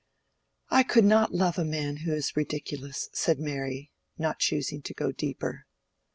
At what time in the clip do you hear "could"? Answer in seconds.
0.81-1.03